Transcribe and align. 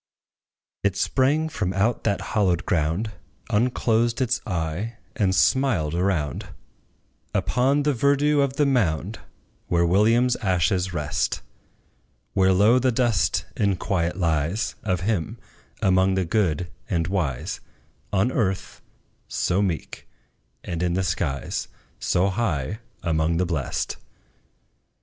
It 0.83 0.95
sprang 0.95 1.47
from 1.47 1.73
out 1.73 2.05
that 2.05 2.21
hallowed 2.33 2.65
ground, 2.65 3.11
Unclosed 3.51 4.19
its 4.19 4.41
eye, 4.47 4.97
and 5.15 5.35
smiled 5.35 5.93
around, 5.93 6.47
Upon 7.35 7.83
the 7.83 7.93
verdure 7.93 8.41
of 8.43 8.53
the 8.55 8.65
mound, 8.65 9.19
Where 9.67 9.85
WILLIAM's 9.85 10.37
ashes 10.37 10.91
rest; 10.91 11.43
Where 12.33 12.51
low 12.51 12.79
the 12.79 12.91
dust 12.91 13.45
in 13.55 13.75
quiet 13.75 14.17
lies 14.17 14.73
Of 14.81 15.01
him, 15.01 15.37
among 15.83 16.15
the 16.15 16.25
good 16.25 16.71
and 16.89 17.05
wise 17.05 17.59
On 18.11 18.31
earth, 18.31 18.81
so 19.27 19.61
meek, 19.61 20.07
and 20.63 20.81
in 20.81 20.93
the 20.95 21.03
skies 21.03 21.67
So 21.99 22.29
high 22.29 22.79
among 23.03 23.37
the 23.37 23.45
blest. 23.45 23.97